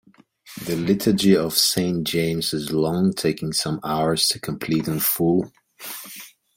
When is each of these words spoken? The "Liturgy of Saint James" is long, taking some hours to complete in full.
The 0.65 0.75
"Liturgy 0.77 1.37
of 1.37 1.55
Saint 1.55 2.07
James" 2.07 2.55
is 2.55 2.71
long, 2.71 3.13
taking 3.13 3.53
some 3.53 3.79
hours 3.83 4.27
to 4.29 4.39
complete 4.39 4.87
in 4.87 4.99
full. 4.99 5.51